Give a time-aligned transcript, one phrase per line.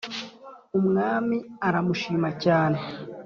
[0.77, 2.79] umwami aramushimacyane